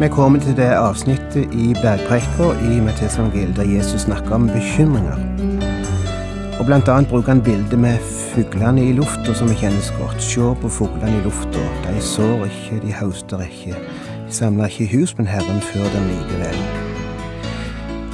[0.00, 5.18] Vi kommer til det avsnittet i Bergpreika i Mattesevangeliet der Jesus snakker om bekymringer.
[6.58, 7.98] Og Blant annet bruker han bildet med
[8.34, 10.22] fuglene i lufta, som vi kjenner så godt.
[10.22, 11.64] Se på fuglene i lufta.
[11.88, 13.74] De sår ikke, de høster ikke.
[14.28, 16.62] De samler ikke hus, men Herren fører dem likevel.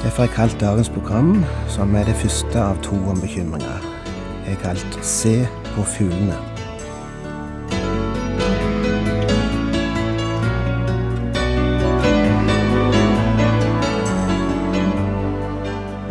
[0.01, 3.87] Derfor har jeg kalt dagens program, som er det første av to om bekymringer,
[4.47, 5.37] jeg har kalt Se
[5.75, 6.54] på fuglene.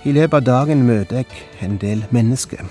[0.00, 2.62] I løpet av dagen møter jeg en del mennesker.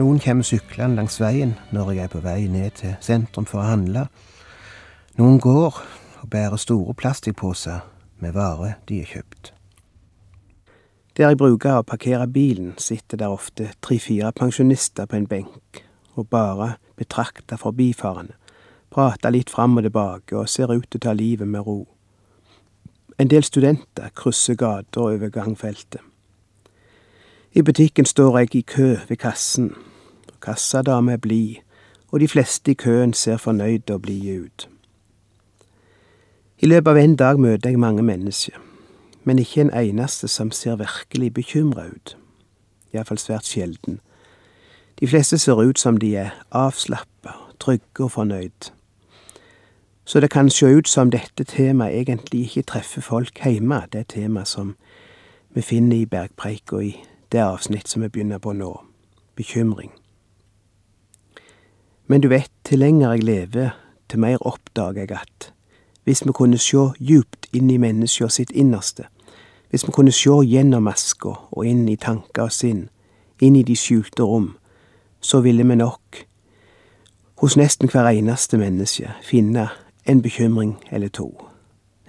[0.00, 3.68] Noen kommer syklende langs veien når jeg er på vei ned til sentrum for å
[3.68, 4.02] handle.
[5.14, 7.86] Noen går og bærer store plastikkposer
[8.18, 9.52] med varer de har kjøpt.
[11.14, 15.84] Der jeg bruker å parkere bilen, sitter der ofte tre-fire pensjonister på en benk
[16.18, 18.34] og bare betrakter forbifarende,
[18.90, 21.84] prater litt fram og tilbake og ser ut til å ta livet med ro.
[23.22, 26.02] En del studenter krysser gata over gangfeltet.
[27.54, 29.74] I butikken står jeg i kø ved kassen.
[30.42, 31.54] Kassadama er blid,
[32.12, 34.68] og de fleste i køen ser fornøyde og blide ut.
[36.58, 38.56] I løpet av en dag møter jeg mange mennesker,
[39.24, 42.16] men ikke en eneste som ser virkelig bekymra ut.
[42.94, 44.00] Iallfall svært sjelden.
[45.00, 48.72] De fleste ser ut som de er avslappa, trygge og fornøyd.
[50.04, 54.48] Så det kan sjå ut som dette temaet egentlig ikke treffer folk hjemme, det temaet
[54.48, 54.76] som
[55.50, 56.94] vi finner i bergpreika i
[57.32, 58.70] det avsnitt som vi begynner på nå,
[59.36, 59.90] bekymring.
[62.06, 63.70] Men du vet, til lenger jeg lever,
[64.08, 65.52] til mer oppdager jeg at
[66.04, 69.06] hvis vi kunne sjå djupt inn i menneska sitt innerste,
[69.70, 72.88] hvis vi kunne sjå gjennom maska og inn i tanker og sinn,
[73.40, 74.50] inn i de skjulte rom,
[75.20, 76.24] så ville vi nok
[77.42, 79.70] hos nesten hver eneste menneske finne
[80.04, 81.30] en bekymring eller to,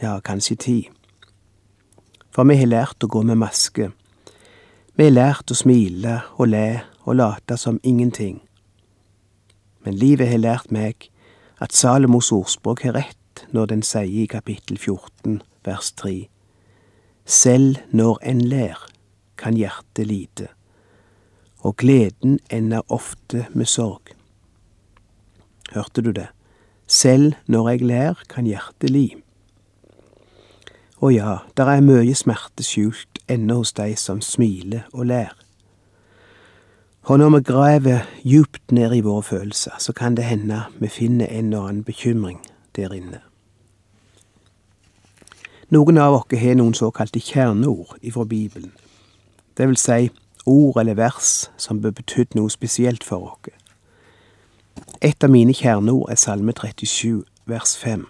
[0.01, 0.78] ja, kanskje ti.
[2.34, 3.91] For vi har lært å gå med maske,
[4.94, 8.44] vi har lært å smile og le og late som ingenting.
[9.81, 11.08] Men livet har lært meg
[11.64, 16.28] at Salomos ordspråk har rett når den sier i kapittel 14 vers 3
[17.26, 18.78] Selv når en ler,
[19.38, 20.48] kan hjertet lide,
[21.64, 24.14] og gleden ender ofte med sorg.
[25.74, 26.28] Hørte du det?
[26.88, 29.08] Selv når jeg ler, kan hjertet li.
[31.02, 35.34] Å ja, der er mye smerte skjult ennå hos de som smiler og ler.
[37.03, 41.25] Og når vi graver djupt ned i våre følelser, så kan det hende vi finner
[41.25, 42.39] en og annen bekymring
[42.75, 43.19] der inne.
[45.69, 48.72] Noen av oss har noen såkalte kjerneord ifra Bibelen,
[49.57, 50.09] det vil si
[50.45, 53.53] ord eller vers som bør betydd noe spesielt for oss.
[55.01, 58.05] Et av mine kjerneord er Salme 37, vers 5.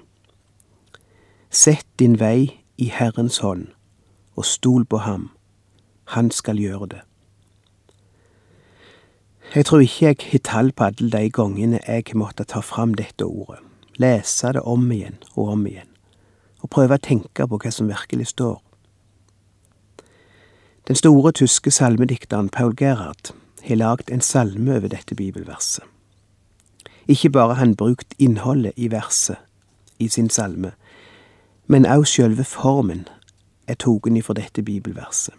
[1.49, 3.67] Sett din vei i Herrens hånd,
[4.35, 5.29] og stol på ham.
[6.15, 7.01] Han skal gjøre det.
[9.55, 13.25] Jeg tror ikke jeg har tall på alle de gangene jeg måtte ta fram dette
[13.25, 13.59] ordet,
[14.01, 15.89] lese det om igjen og om igjen,
[16.65, 18.57] og prøve å tenke på hva som virkelig står.
[20.87, 23.29] Den store tyske salmedikteren Paul Gerhard
[23.67, 25.85] har lagd en salme over dette bibelverset.
[27.07, 29.37] Ikke bare har han brukt innholdet i verset
[29.99, 30.71] i sin salme,
[31.67, 33.05] men også sjølve formen
[33.67, 35.33] er tatt ifra dette bibelverset.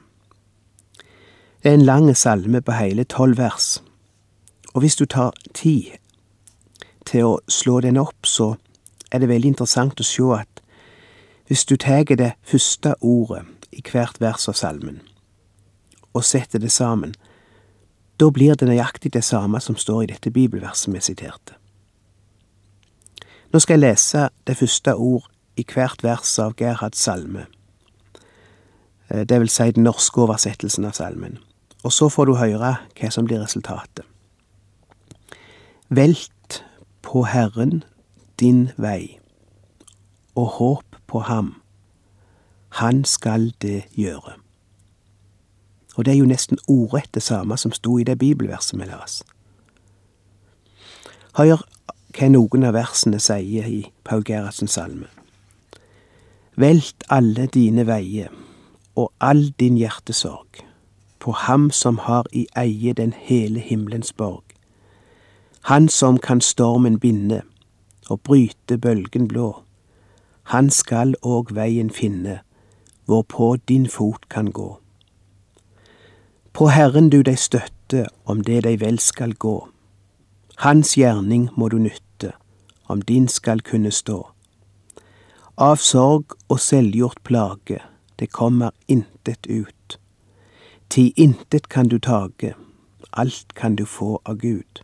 [1.63, 3.83] Det er en lang salme på hele tolv vers,
[4.75, 5.97] og hvis du tar tid
[7.07, 8.55] til å slå den opp, så
[9.13, 10.61] er det veldig interessant å se at
[11.49, 15.01] hvis du tar det første ordet i hvert vers av salmen,
[16.15, 17.15] og setter det sammen,
[18.21, 21.57] da blir det nøyaktig det samme som står i dette bibelverset vi siterte.
[23.53, 27.47] Nå skal jeg lese det første ord i hvert vers av Gerhards salme.
[29.11, 31.39] Eh, det vil si den norske oversettelsen av salmen.
[31.85, 34.05] Og så får du høre hva som blir resultatet.
[35.89, 36.65] Velt
[37.03, 37.85] på Herren
[38.41, 39.19] din vei,
[40.35, 41.55] og håp på ham.
[42.69, 44.33] Han skal det gjøre.
[45.97, 49.23] Og det er jo nesten ordrett det samme som sto i det bibelverset vi las.
[51.39, 51.63] Hør
[52.15, 55.07] hva noen av versene sier i Paul Gerhardsens salme.
[56.57, 58.31] Velt alle dine veier
[58.95, 60.65] og all din hjertesorg
[61.25, 64.45] på Ham som har i eie den hele himmelens borg.
[65.61, 67.41] Han som kan stormen binde
[68.11, 69.63] og bryte bølgen blå.
[70.43, 72.41] Han skal òg veien finne,
[73.07, 74.77] hvorpå din fot kan gå.
[76.53, 79.69] På Herren du deg støtte, om det deg vel skal gå.
[80.57, 82.35] Hans gjerning må du nytte,
[82.87, 84.21] om din skal kunne stå.
[85.57, 87.81] Av sorg og selvgjort plage,
[88.19, 90.01] det kommer intet ut.
[90.89, 92.55] Ti intet kan du tage,
[93.13, 94.83] alt kan du få av Gud.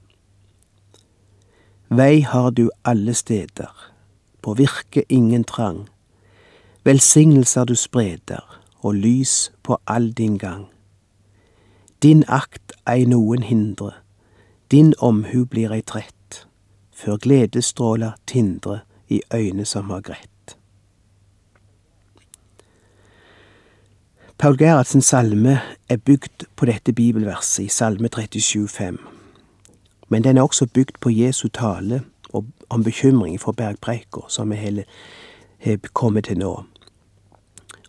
[1.88, 3.71] Vei har du alle steder,
[4.43, 5.88] på virke ingen trang.
[6.85, 10.69] Velsignelser du spreder, og lys på all din gang.
[12.03, 13.93] Din akt ei noen hindre,
[14.71, 16.47] din omhu blir ei trett,
[16.93, 20.30] før gledesstråler tindre i øyne som har grett.
[24.40, 28.96] Paul Gerhardsens salme er bygd på dette bibelverset i Salme 37,5.
[30.08, 32.02] Men den er også bygd på Jesu tale
[32.70, 34.84] om bekymring for bergpreika, som vi
[35.58, 36.64] har kommet til nå.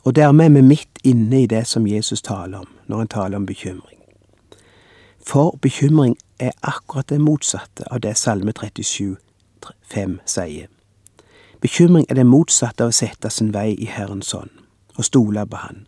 [0.03, 3.37] Og dermed er vi midt inne i det som Jesus taler om, når han taler
[3.37, 3.99] om bekymring.
[5.27, 10.67] For bekymring er akkurat det motsatte av det Salme 37,5 sier.
[11.61, 14.51] Bekymring er det motsatte av å sette sin vei i Herrens hånd
[14.97, 15.85] og stole på Han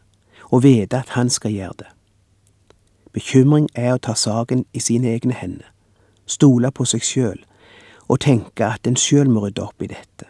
[0.53, 1.89] og vite at han skal gjøre det.
[3.13, 5.69] Bekymring er å ta saken i sine egne hender,
[6.25, 7.41] stole på seg sjøl
[8.11, 10.27] og tenke at en sjøl må rydde opp i dette.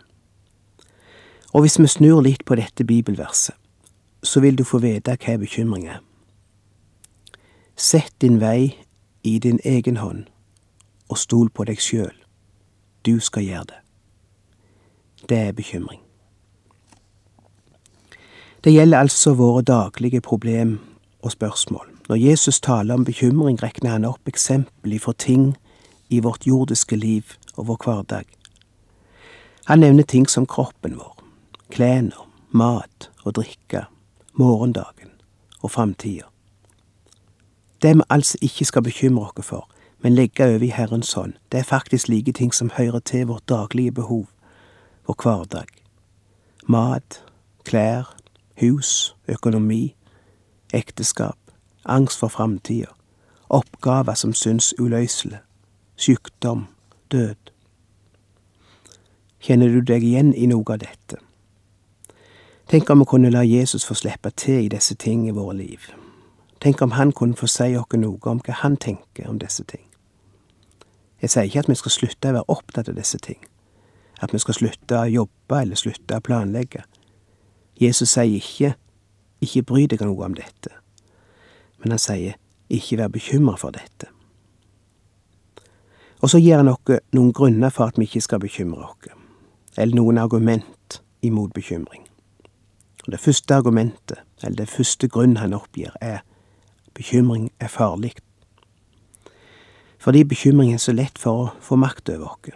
[1.52, 3.56] Og hvis vi snur litt på dette bibelverset,
[4.24, 6.00] så vil du få vite hva bekymring er.
[7.76, 8.78] Sett din vei
[9.24, 10.30] i din egen hånd,
[11.10, 12.16] og stol på deg sjøl.
[13.04, 13.82] Du skal gjøre det.
[15.30, 16.03] Det er bekymring.
[18.64, 20.80] Det gjelder altså våre daglige problem
[21.22, 21.88] og spørsmål.
[22.10, 25.58] Når Jesus taler om bekymring, regner han opp eksempler for ting
[26.10, 27.24] i vårt jordiske liv
[27.58, 28.24] og vår hverdag.
[29.66, 31.24] Han nevner ting som kroppen vår,
[31.72, 32.16] klærne,
[32.52, 33.84] mat og drikke,
[34.34, 35.12] morgendagen
[35.62, 36.24] og framtida.
[37.82, 39.68] Det vi altså ikke skal bekymre oss for,
[40.00, 43.50] men legge over i Herrens hånd, det er faktisk like ting som hører til vårt
[43.50, 44.28] daglige behov,
[45.08, 45.68] vår hverdag.
[46.68, 47.24] Mat,
[47.64, 48.16] klær,
[48.62, 49.96] hus, økonomi,
[50.74, 51.38] ekteskap,
[51.86, 52.92] angst for framtida,
[53.50, 55.40] oppgaver som syns uløselige,
[55.96, 56.68] sykdom,
[57.12, 57.52] død.
[59.40, 61.20] Kjenner du deg igjen i noe av dette?
[62.72, 65.90] Tenk om vi kunne la Jesus få slippe til i disse ting i våre liv.
[66.64, 69.84] Tenk om han kunne få si oss noe om hva han tenker om disse ting.
[71.22, 73.40] Jeg sier ikke at vi skal slutte å være opptatt av disse ting,
[74.24, 76.86] at vi skal slutte å jobbe eller slutte å planlegge.
[77.84, 78.74] Jesus sier ikke
[79.44, 80.72] ikke bry deg noe om dette,
[81.82, 82.38] men han sier
[82.74, 84.10] ikke vær bekymra for dette.
[86.24, 89.12] Og så gir han oss noen grunner for at vi ikke skal bekymre oss,
[89.76, 92.06] eller noen argument imot bekymring.
[93.04, 96.24] Og Det første argumentet, eller det første grunnen han oppgir, er
[96.94, 98.14] bekymring er farlig.
[100.00, 102.56] Fordi bekymring er så lett for å få makt over oss.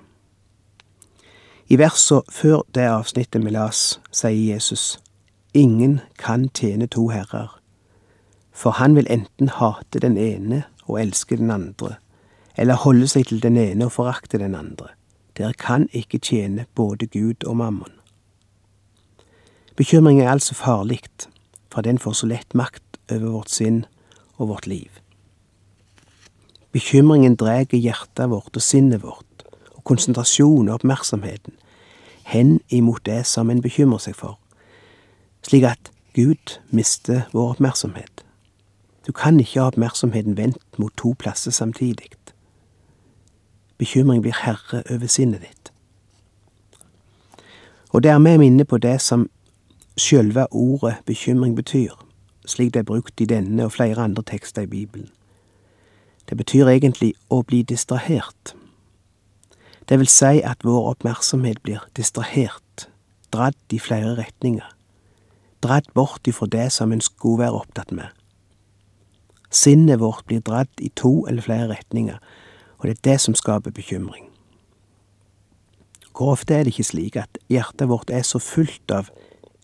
[1.67, 4.99] I versene før det avsnittet vi las, sier Jesus
[5.57, 7.55] Ingen kan tjene to herrer,
[8.53, 11.95] for han vil enten hate den ene og elske den andre,
[12.53, 14.91] eller holde seg til den ene og forakte den andre.
[15.33, 17.97] Dere kan ikke tjene både Gud og mammon.
[19.73, 21.01] Bekymring er altså farlig,
[21.73, 23.85] for den får så lett makt over vårt sinn
[24.37, 24.91] og vårt liv.
[26.71, 31.57] Bekymringen drar hjertet vårt og sinnet vårt, og konsentrasjonen og oppmerksomheten,
[32.29, 34.37] hen imot det som en bekymrer seg for
[35.47, 38.25] slik at Gud mister vår oppmerksomhet.
[39.07, 42.09] Du kan ikke ha oppmerksomheten vendt mot to plasser samtidig.
[43.77, 45.71] Bekymring blir herre over sinnet ditt.
[47.89, 49.29] Og dermed er vi inne på det som
[49.97, 51.93] sjølve ordet bekymring betyr,
[52.45, 55.09] slik det er brukt i denne og flere andre tekster i Bibelen.
[56.29, 58.55] Det betyr egentlig å bli distrahert.
[59.89, 62.89] Det vil si at vår oppmerksomhet blir distrahert,
[63.31, 64.76] dratt i flere retninger
[65.63, 68.07] dratt bort ifra det som en skulle være opptatt med.
[69.51, 72.17] Sinnet vårt blir dratt i to eller flere retninger,
[72.77, 74.27] og det er det som skaper bekymring.
[76.17, 79.09] Hvor ofte er det ikke slik at hjertet vårt er så fullt av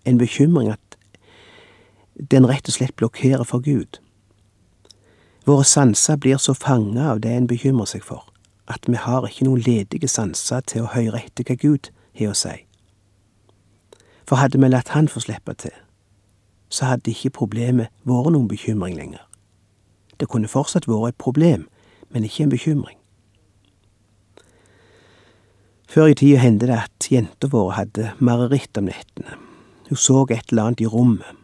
[0.05, 0.97] en bekymring at
[2.31, 3.99] den rett og slett blokkerer for Gud?
[5.45, 8.23] Våre sanser blir så fanga av det en bekymrer seg for,
[8.67, 12.37] at vi har ikke noen ledige sanser til å høre etter hva Gud har å
[12.37, 12.53] si.
[14.23, 15.73] For hadde vi latt han få slippe til,
[16.73, 19.21] så hadde ikke problemet vært noen bekymring lenger.
[20.17, 21.67] Det kunne fortsatt vært et problem,
[22.09, 22.97] men ikke en bekymring.
[25.89, 29.37] Før i tida hendte det at jenta vår hadde mareritt om nettene.
[29.89, 31.35] Hun så et eller annet i rommet.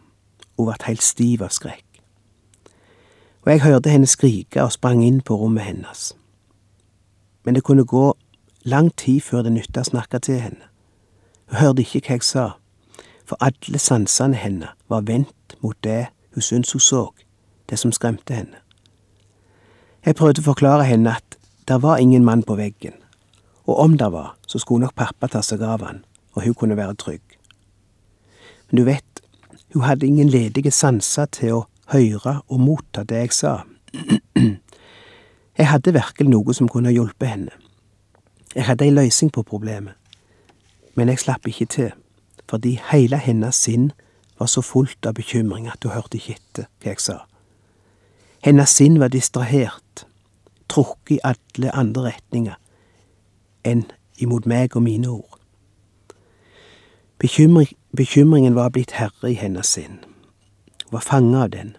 [0.58, 1.86] Hun ble helt stiv av skrekk.
[3.46, 6.10] Og jeg hørte henne skrike og sprang inn på rommet hennes.
[7.44, 8.10] Men det kunne gå
[8.66, 10.66] lang tid før det nytta å snakke til henne.
[11.48, 12.46] Hun hørte ikke hva jeg sa,
[13.30, 17.02] for alle sansene hennes var vendt mot det hun syntes hun så,
[17.70, 18.58] det som skremte henne.
[20.06, 21.36] Jeg prøvde å forklare henne at
[21.70, 22.96] det var ingen mann på veggen,
[23.70, 26.02] og om det var, så skulle nok pappa ta seg av han,
[26.34, 27.22] og hun kunne være trygg.
[28.70, 29.22] Men du vet,
[29.74, 33.60] hun hadde ingen ledige sanser til å høre og motta det jeg sa.
[35.60, 37.52] Jeg hadde virkelig noe som kunne hjulpet henne.
[38.54, 39.92] Jeg hadde ei løsning på problemet,
[40.96, 41.90] men jeg slapp ikke til,
[42.50, 43.92] fordi hele hennes sinn
[44.38, 47.18] var så fullt av bekymring at hun hørte ikke etter hva jeg sa.
[48.42, 50.06] Hennes sinn var distrahert,
[50.68, 52.56] trukket i alle andre retninger
[53.68, 53.84] enn
[54.18, 55.36] imot meg og mine ord.
[57.20, 60.00] Bekymring, bekymringen var blitt herre i hennes sinn.
[60.88, 61.76] Hun var fanget av den.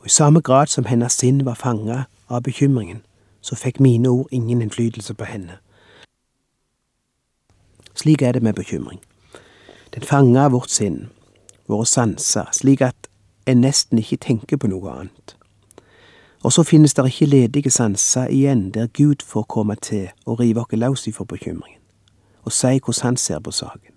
[0.00, 3.00] Og i samme grad som hennes sinn var fanget av bekymringen,
[3.40, 5.58] så fikk mine ord ingen innflytelse på henne.
[7.94, 9.00] Slik er det med bekymring.
[9.94, 11.10] Den fanger vårt sinn,
[11.66, 13.08] våre sanser, slik at
[13.46, 15.36] en nesten ikke tenker på noe annet.
[16.42, 20.60] Og så finnes det ikke ledige sanser igjen der Gud får komme til og rive
[20.60, 21.80] oss løs ifra bekymringen,
[22.42, 23.94] og si hvordan han ser på saken.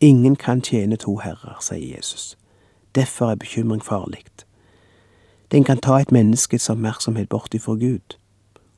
[0.00, 2.36] Ingen kan tjene to herrer, sier Jesus.
[2.94, 4.24] Derfor er bekymring farlig.
[5.52, 8.16] Den kan ta et menneskes oppmerksomhet bort ifra Gud,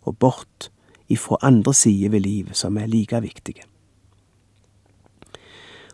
[0.03, 0.71] og bort
[1.09, 3.63] ifra andre sider ved livet som er like viktige.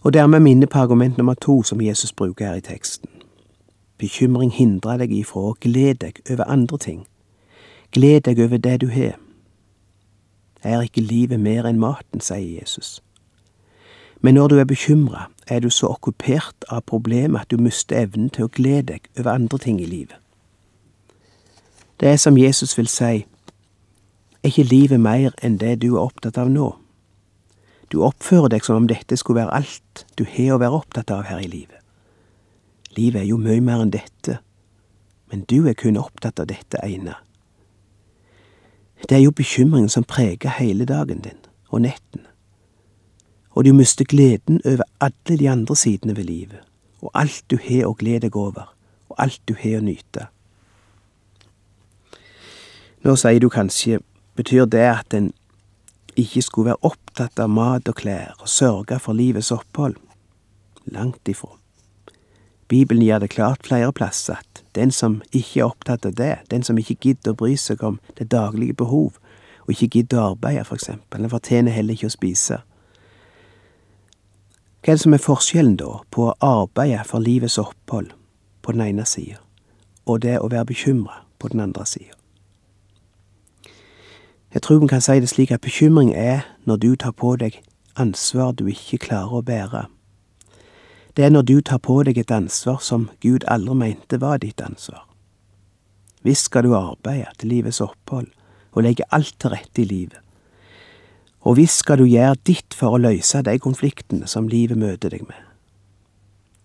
[0.02, 3.08] Og dermed minne på argument nummer to som Jesus bruker her i teksten.
[3.98, 7.02] Bekymring hindrer deg ifra å glede deg over andre ting.
[7.92, 9.18] Gled deg over det du har.
[10.62, 13.02] Er ikke livet mer enn maten, sier Jesus.
[14.20, 18.30] Men når du er bekymra, er du så okkupert av problemet at du mister evnen
[18.30, 20.16] til å glede deg over andre ting i livet.
[22.00, 23.24] Det er som Jesus vil si,
[24.42, 26.72] er ikke livet mer enn det du er opptatt av nå?
[27.90, 31.26] Du oppfører deg som om dette skulle være alt du har å være opptatt av
[31.26, 31.80] her i livet.
[32.96, 34.38] Livet er jo mye mer enn dette,
[35.30, 37.16] men du er kun opptatt av dette ene.
[39.08, 41.38] Det er jo bekymringen som preger hele dagen din
[41.70, 42.26] og nettene,
[43.54, 46.62] og du mister gleden over alle de andre sidene ved livet,
[47.02, 48.70] og alt du har å glede deg over,
[49.10, 50.28] og alt du har å nyte.
[53.02, 54.00] Nå sier du kanskje,
[54.36, 55.30] betyr det at en
[56.20, 59.96] ikke skulle være opptatt av mat og klær og sørge for livets opphold?
[60.90, 61.56] Langt ifra.
[62.70, 66.62] Bibelen gjør det klart flere plasser at den som ikke er opptatt av det, den
[66.62, 69.16] som ikke gidder å bry seg om det daglige behov,
[69.66, 72.60] og ikke gidder å arbeide, for eksempel, den fortjener heller ikke å spise.
[74.80, 78.14] Hva er det som er forskjellen, da, på å arbeide for livets opphold
[78.62, 79.42] på den ene sida,
[80.06, 82.19] og det å være bekymra på den andre sida?
[84.54, 87.60] Jeg tror vi kan si det slik at bekymring er når du tar på deg
[87.96, 89.84] ansvar du ikke klarer å bære.
[91.16, 94.60] Det er når du tar på deg et ansvar som Gud aldri mente var ditt
[94.60, 95.06] ansvar.
[96.22, 98.26] Visst skal du arbeide til livets opphold
[98.72, 100.18] og legge alt til rette i livet.
[101.40, 105.22] Og visst skal du gjøre ditt for å løse de konfliktene som livet møter deg
[105.28, 105.38] med.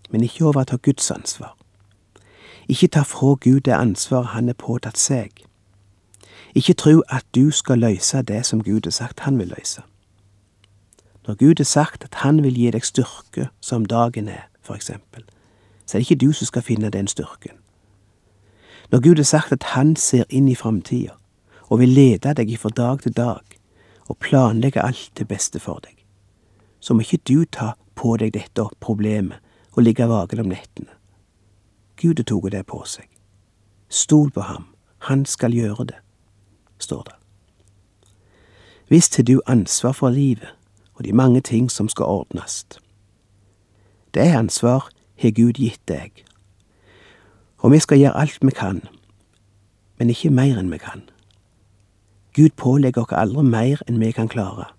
[0.09, 1.53] Men ikke overta Guds ansvar.
[2.67, 5.44] Ikke ta fra Gud det ansvaret han er påtatt seg.
[6.55, 9.81] Ikke tro at du skal løse det som Gud har sagt han vil løse.
[11.27, 15.23] Når Gud har sagt at han vil gi deg styrke som dagen er, for eksempel,
[15.85, 17.59] så er det ikke du som skal finne den styrken.
[18.91, 21.17] Når Gud har sagt at han ser inn i framtida
[21.67, 23.59] og vil lede deg fra dag til dag
[24.07, 26.05] og planlegge alt til beste for deg,
[26.79, 29.43] så må ikke du ta på deg dette problemet
[29.73, 30.93] og ligge vaken om nettene.
[32.01, 33.09] Gud har tatt det på seg.
[33.89, 34.65] Stol på ham,
[34.97, 36.04] han skal gjøre det
[36.85, 37.17] står det.
[38.89, 40.53] Visst har du ansvar for livet
[40.95, 42.65] og de mange ting som skal ordnes.
[44.13, 44.89] Det ansvar
[45.21, 46.23] har Gud gitt deg,
[47.57, 48.81] og vi skal gjøre alt vi kan,
[49.97, 51.03] men ikke mer enn vi kan.
[52.35, 54.69] Gud pålegger oss aldri mer enn vi kan klare.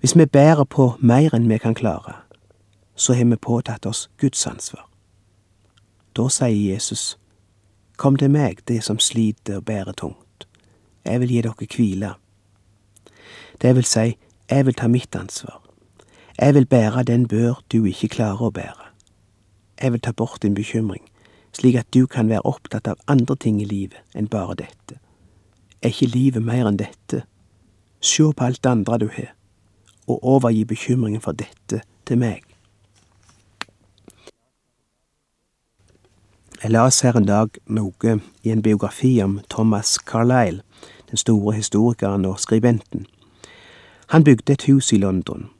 [0.00, 2.16] Hvis vi bærer på mer enn vi kan klare,
[2.94, 4.88] så har vi påtatt oss Guds ansvar.
[6.16, 7.18] Da sier Jesus,
[7.96, 10.23] Kom til meg, det som sliter og bærer tungt
[11.04, 12.14] jeg vil gi dere hvile.
[13.62, 14.16] Det vil si,
[14.50, 15.60] jeg vil ta mitt ansvar.
[16.38, 18.90] Jeg vil bære den bør du ikke klarer å bære.
[19.82, 21.02] Jeg vil ta bort din bekymring,
[21.52, 24.98] slik at du kan være opptatt av andre ting i livet enn bare dette.
[25.82, 27.22] Er ikke livet mer enn dette?
[28.00, 29.34] Se på alt det andre du har,
[30.06, 32.42] og overgi bekymringen for dette til meg.
[36.62, 40.62] Jeg las her en dag noe i en biografi om Thomas Carlyle,
[41.14, 43.06] den store historikeren og skribenten.
[44.06, 45.50] Han bygde et hus i London,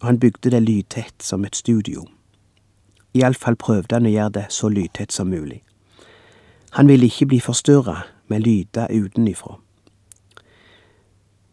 [0.00, 2.06] og han bygde det lydtett som et studio.
[3.14, 5.60] Iallfall prøvde han å gjøre det så lydtett som mulig.
[6.72, 9.58] Han ville ikke bli forstyrra med lyder utenifra.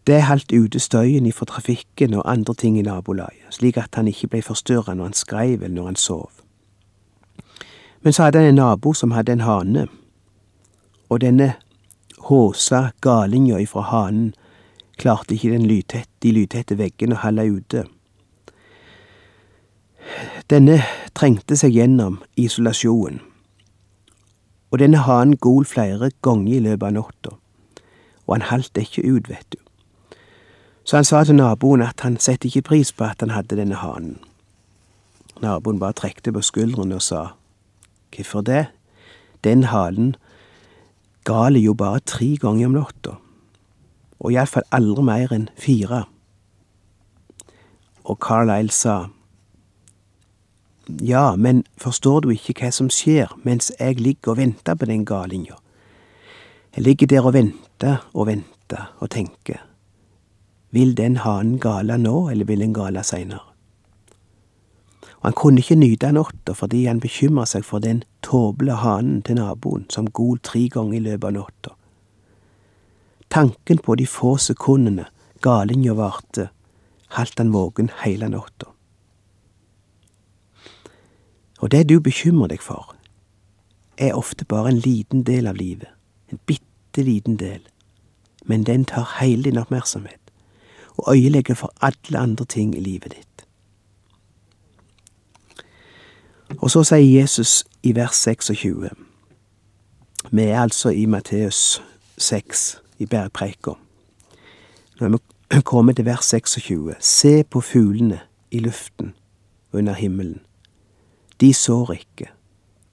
[0.08, 4.28] Det holdt ute støyen ifra trafikken og andre ting i nabolaget, slik at han ikke
[4.28, 6.32] ble forstyrra når han skreiv eller når han sov.
[8.02, 9.88] Men så hadde han en nabo som hadde en hane,
[11.10, 11.56] og denne
[12.28, 14.34] håsa galinga ifra hanen
[15.00, 17.86] klarte ikke den lydtett, de lydtette veggene å holde ute.
[20.50, 20.80] Denne
[21.16, 23.22] trengte seg gjennom isolasjonen,
[24.70, 27.36] og denne hanen gol flere ganger i løpet av natta,
[28.28, 29.60] og han holdt det ikke ut, vet du.
[30.84, 33.78] Så han sa til naboen at han setter ikke pris på at han hadde denne
[33.78, 34.18] hanen.
[35.42, 37.28] Naboen bare trekte på skuldrene og sa,
[38.10, 38.66] Hvorfor det?
[39.44, 40.16] Den halen
[41.30, 43.16] galer jo bare tre ganger om natta,
[44.20, 46.04] og iallfall aldri mer enn fire.
[48.10, 48.98] Og Carlisle sa,
[50.90, 55.04] Ja, men forstår du ikke hva som skjer mens jeg ligger og venter på den
[55.06, 55.60] galinga?
[56.74, 59.62] Jeg ligger der og venter og venter og tenker,
[60.74, 63.49] vil den hanen gale nå, eller vil den gale seinere?
[65.20, 69.36] Og han kunne ikke nyte natta fordi han bekymra seg for den tåble hanen til
[69.40, 71.74] naboen som gol tre ganger i løpet av natta.
[73.30, 75.10] Tanken på de få sekundene
[75.44, 76.50] galinga varte,
[77.16, 78.72] holdt han våken heile natta.
[81.60, 82.96] Og det du bekymrer deg for,
[84.00, 85.92] er ofte bare en liten del av livet,
[86.32, 87.60] en bitte liten del,
[88.46, 90.16] men den tar hele din oppmerksomhet
[91.00, 93.29] og øyelegger for alle andre ting i livet ditt.
[96.58, 98.90] Og så sier Jesus i vers 26
[100.32, 101.82] Vi er altså i Matteus
[102.18, 103.72] 6, i bergpreika.
[105.00, 108.20] Når vi kommer til vers 26, se på fuglene
[108.52, 109.14] i luften
[109.74, 110.42] under himmelen.
[111.42, 112.28] De sår ikke,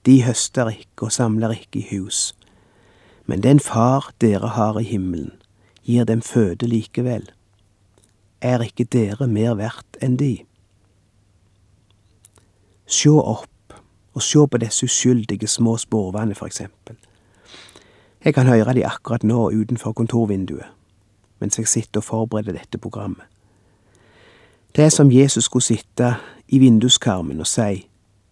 [0.05, 2.35] de høster ikke og samler ikke i hus.
[3.25, 5.31] Men den far dere har i himmelen,
[5.83, 7.29] gir dem føde likevel.
[8.41, 10.46] Er ikke dere mer verdt enn de?
[12.87, 13.73] Sjå opp
[14.15, 16.95] og sjå på disse uskyldige små spurvene, for eksempel.
[18.23, 20.65] Jeg kan høre de akkurat nå utenfor kontorvinduet,
[21.39, 23.25] mens jeg sitter og forbereder dette programmet.
[24.75, 26.15] Det er som Jesus skulle sitte
[26.47, 27.87] i vinduskarmen og si,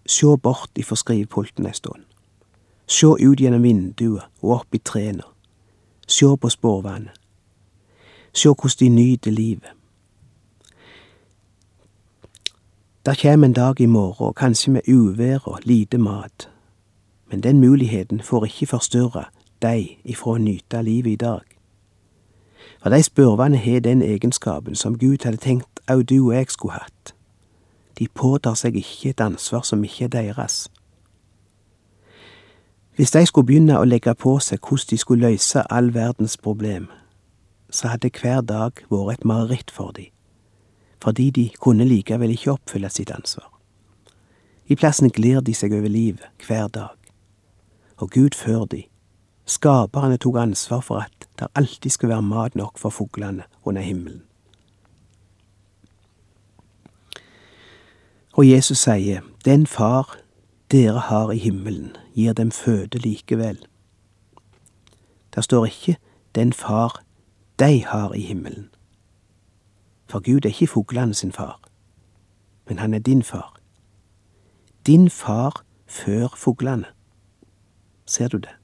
[0.08, 2.04] sjå bort ifra skrivepulten ei stund,
[2.88, 5.28] sjå ut gjennom vinduet og opp i trærne,
[6.08, 7.12] sjå på sporvannet.
[8.36, 9.75] sjå hvordan de nyter livet.
[13.06, 16.50] Der kjem en dag i morgen, kanskje med uvær og lite mat,
[17.32, 19.24] men den muligheten får ikke forstyrre
[19.62, 21.44] deg ifra å nyte livet i dag.
[22.82, 26.80] For de spurvene har den egenskapen som Gud hadde tenkt au du og jeg skulle
[26.80, 27.14] hatt.
[28.00, 30.58] De påtar seg ikke et ansvar som ikke er deres.
[32.96, 36.90] Hvis de skulle begynne å legge på seg hvordan de skulle løse all verdens problem,
[37.70, 40.15] så hadde hver dag vært et mareritt for dem
[41.06, 43.52] fordi de kunne likevel ikke oppfylle sitt ansvar.
[44.66, 46.96] I plassen glir de seg over livet hver dag,
[48.02, 48.84] og Gud før de.
[49.46, 54.24] Skaperne tok ansvar for at det alltid skulle være mat nok for fuglene under himmelen.
[58.34, 60.18] Og Jesus sier, Den far
[60.72, 63.62] dere har i himmelen, gir dem føde likevel.
[65.36, 65.98] Der står ikke
[66.36, 67.04] Den far
[67.60, 68.70] de har i himmelen.
[70.06, 71.62] For Gud er ikke fuglene sin far,
[72.68, 73.60] men han er din far.
[74.86, 76.86] Din far før fuglene.
[78.06, 78.56] Ser du det?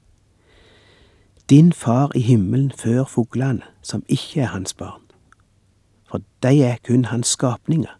[1.50, 5.02] Din far i himmelen før fuglene, som ikke er hans barn.
[6.04, 7.98] For de er kun hans skapninger.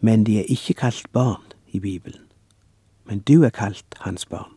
[0.00, 2.20] Men de er ikke kalt barn i Bibelen.
[3.04, 4.52] Men du er kalt hans barn.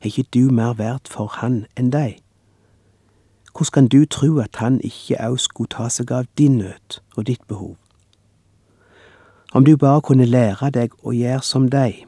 [0.00, 2.20] Er ikke du mer verdt for han enn deg?
[3.56, 7.26] Hvordan kan du tro at han ikke òg skulle ta seg av din nød og
[7.26, 7.76] ditt behov?
[9.54, 12.02] Om du bare kunne lære deg å gjøre som deg,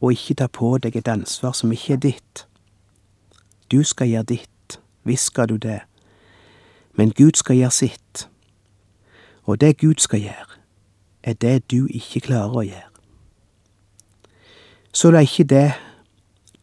[0.00, 2.46] og ikke ta på deg et ansvar som ikke er ditt.
[3.70, 5.82] Du skal gjøre ditt, visst skal du det,
[6.96, 8.28] men Gud skal gjøre sitt.
[9.44, 10.56] Og det Gud skal gjøre,
[11.22, 12.88] er det du ikke klarer å gjøre.
[14.92, 15.68] Så det er ikke det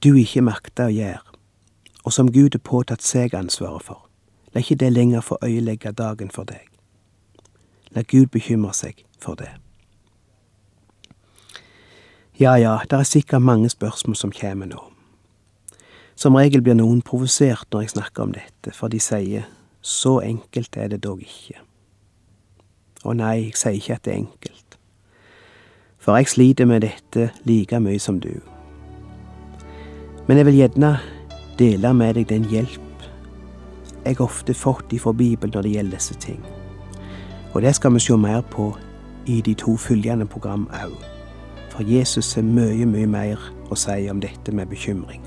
[0.04, 1.40] du ikke makter å gjøre,
[2.04, 4.07] og som Gud har påtatt seg ansvaret for.
[4.54, 6.64] La ikke det lenger få øyelegge dagen for deg.
[7.92, 9.50] La Gud bekymre seg for det.
[12.40, 14.82] Ja, ja, det er sikkert mange spørsmål som kommer nå.
[16.16, 19.48] Som regel blir noen provosert når jeg snakker om dette, for de sier
[19.82, 21.62] så enkelt er det dog ikke.
[23.06, 24.78] Å nei, jeg sier ikke at det er enkelt,
[25.98, 28.34] for jeg sliter med dette like mye som du.
[30.28, 30.98] Men jeg vil gjerne
[31.58, 32.87] dele med deg den hjelp
[34.06, 36.42] jeg ofte fått ifra Bibelen når det gjelder disse ting.
[37.54, 38.72] Og det skal vi se mer på
[39.26, 40.96] i de to følgende program òg.
[41.70, 45.27] For Jesus har mye, mye mer å si om dette med bekymring.